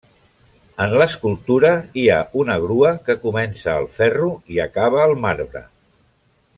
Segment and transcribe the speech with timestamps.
[0.85, 1.69] En l'escultura,
[2.01, 5.67] hi ha una grua, que comença al ferro i acaba al marbre.